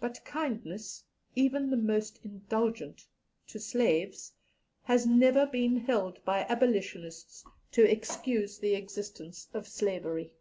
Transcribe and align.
But 0.00 0.24
kindness, 0.24 1.04
even 1.36 1.68
the 1.68 1.76
most 1.76 2.18
indulgent, 2.24 3.06
to 3.48 3.60
slaves, 3.60 4.32
has 4.84 5.04
never 5.06 5.44
been 5.44 5.76
held 5.76 6.24
by 6.24 6.44
abolitionists 6.48 7.44
to 7.72 7.82
excuse 7.84 8.58
the 8.60 8.74
existence 8.74 9.48
of 9.52 9.68
slavery. 9.68 10.32